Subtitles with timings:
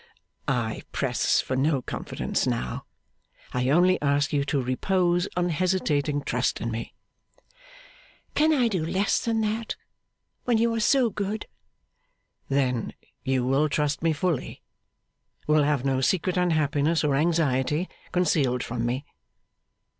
[0.47, 2.85] 'I press for no confidence now.
[3.53, 6.95] I only ask you to repose unhesitating trust in me.'
[8.33, 9.75] 'Can I do less than that,
[10.45, 11.45] when you are so good!'
[12.49, 14.63] 'Then you will trust me fully?
[15.45, 19.05] Will have no secret unhappiness, or anxiety, concealed from me?